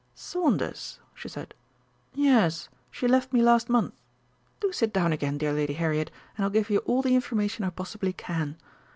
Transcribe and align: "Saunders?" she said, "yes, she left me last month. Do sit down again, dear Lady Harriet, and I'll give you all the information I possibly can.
"Saunders?" 0.15 0.99
she 1.13 1.29
said, 1.29 1.53
"yes, 2.15 2.69
she 2.89 3.07
left 3.07 3.31
me 3.31 3.39
last 3.39 3.69
month. 3.69 3.93
Do 4.59 4.71
sit 4.71 4.91
down 4.91 5.13
again, 5.13 5.37
dear 5.37 5.53
Lady 5.53 5.73
Harriet, 5.73 6.09
and 6.35 6.43
I'll 6.43 6.49
give 6.49 6.71
you 6.71 6.79
all 6.87 7.03
the 7.03 7.13
information 7.13 7.63
I 7.63 7.69
possibly 7.69 8.13
can. 8.13 8.57